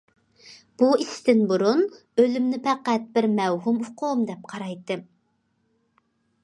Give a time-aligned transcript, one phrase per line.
[0.81, 1.83] بۇ ئىشتىن بۇرۇن
[2.23, 5.07] ئۆلۈمنى پەقەت بىر مەۋھۇم ئۇقۇم دەپ قارايتتىم.